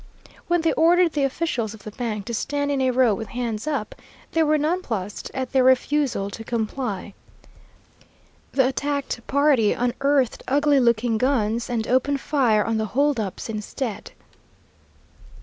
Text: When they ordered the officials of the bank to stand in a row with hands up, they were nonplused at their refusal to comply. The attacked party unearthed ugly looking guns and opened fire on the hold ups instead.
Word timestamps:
When 0.47 0.61
they 0.61 0.73
ordered 0.73 1.11
the 1.11 1.25
officials 1.25 1.75
of 1.75 1.83
the 1.83 1.91
bank 1.91 2.25
to 2.25 2.33
stand 2.33 2.71
in 2.71 2.81
a 2.81 2.89
row 2.89 3.13
with 3.13 3.27
hands 3.27 3.67
up, 3.67 3.93
they 4.31 4.41
were 4.41 4.57
nonplused 4.57 5.29
at 5.35 5.51
their 5.51 5.63
refusal 5.63 6.31
to 6.31 6.43
comply. 6.43 7.13
The 8.51 8.67
attacked 8.67 9.21
party 9.27 9.73
unearthed 9.73 10.41
ugly 10.47 10.79
looking 10.79 11.19
guns 11.19 11.69
and 11.69 11.87
opened 11.87 12.19
fire 12.19 12.63
on 12.65 12.77
the 12.77 12.85
hold 12.97 13.19
ups 13.19 13.47
instead. 13.47 14.13